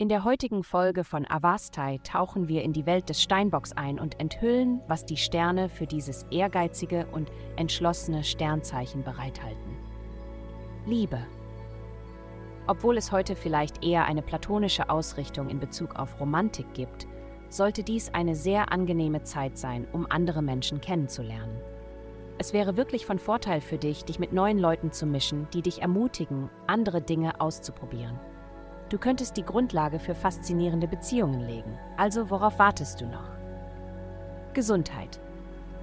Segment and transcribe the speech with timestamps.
[0.00, 4.18] In der heutigen Folge von Avastai tauchen wir in die Welt des Steinbocks ein und
[4.18, 9.76] enthüllen, was die Sterne für dieses ehrgeizige und entschlossene Sternzeichen bereithalten.
[10.86, 11.18] Liebe.
[12.66, 17.06] Obwohl es heute vielleicht eher eine platonische Ausrichtung in Bezug auf Romantik gibt,
[17.50, 21.60] sollte dies eine sehr angenehme Zeit sein, um andere Menschen kennenzulernen.
[22.38, 25.82] Es wäre wirklich von Vorteil für dich, dich mit neuen Leuten zu mischen, die dich
[25.82, 28.18] ermutigen, andere Dinge auszuprobieren.
[28.90, 31.78] Du könntest die Grundlage für faszinierende Beziehungen legen.
[31.96, 33.30] Also worauf wartest du noch?
[34.52, 35.20] Gesundheit.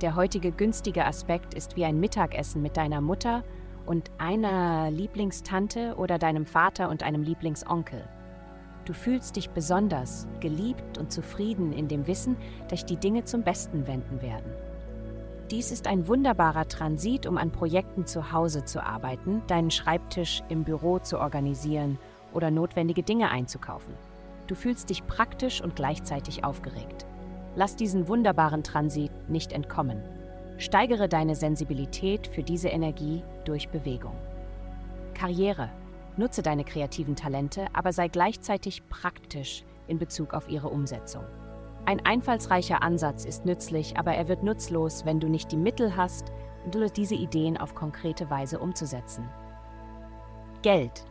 [0.00, 3.44] Der heutige günstige Aspekt ist wie ein Mittagessen mit deiner Mutter
[3.86, 8.02] und einer Lieblingstante oder deinem Vater und einem Lieblingsonkel.
[8.84, 12.36] Du fühlst dich besonders, geliebt und zufrieden in dem Wissen,
[12.68, 14.50] dass die Dinge zum Besten wenden werden.
[15.52, 20.64] Dies ist ein wunderbarer Transit, um an Projekten zu Hause zu arbeiten, deinen Schreibtisch im
[20.64, 21.98] Büro zu organisieren
[22.32, 23.94] oder notwendige Dinge einzukaufen.
[24.46, 27.06] Du fühlst dich praktisch und gleichzeitig aufgeregt.
[27.54, 30.02] Lass diesen wunderbaren Transit nicht entkommen.
[30.58, 34.14] Steigere deine Sensibilität für diese Energie durch Bewegung.
[35.14, 35.70] Karriere.
[36.16, 41.24] Nutze deine kreativen Talente, aber sei gleichzeitig praktisch in Bezug auf ihre Umsetzung.
[41.86, 46.32] Ein einfallsreicher Ansatz ist nützlich, aber er wird nutzlos, wenn du nicht die Mittel hast,
[46.96, 49.28] diese Ideen auf konkrete Weise umzusetzen.
[50.62, 51.04] Geld.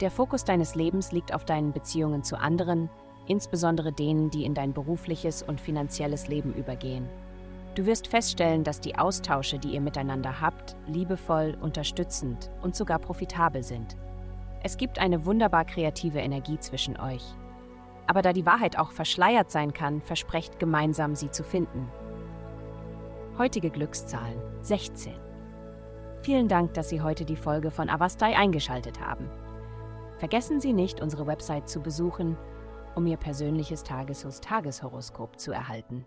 [0.00, 2.90] Der Fokus deines Lebens liegt auf deinen Beziehungen zu anderen,
[3.26, 7.08] insbesondere denen, die in dein berufliches und finanzielles Leben übergehen.
[7.74, 13.62] Du wirst feststellen, dass die Austausche, die ihr miteinander habt, liebevoll, unterstützend und sogar profitabel
[13.62, 13.96] sind.
[14.62, 17.22] Es gibt eine wunderbar kreative Energie zwischen euch.
[18.06, 21.88] Aber da die Wahrheit auch verschleiert sein kann, versprecht gemeinsam sie zu finden.
[23.38, 25.14] Heutige Glückszahlen 16.
[26.22, 29.28] Vielen Dank, dass Sie heute die Folge von Avastai eingeschaltet haben.
[30.18, 32.36] Vergessen Sie nicht, unsere Website zu besuchen,
[32.94, 36.06] um Ihr persönliches Tageshoroscope zu erhalten.